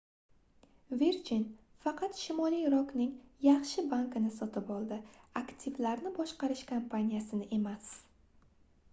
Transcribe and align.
virgin 0.99 1.41
faqat 1.81 2.21
shimoliy 2.21 2.63
rokning 2.73 3.11
yaxshi 3.47 3.83
banki"ni 3.91 4.31
sotib 4.37 4.71
oldi 4.75 4.97
aktivlarni 5.43 6.13
boshqarish 6.21 6.63
kompaniyasini 6.73 7.51
emas 7.59 7.93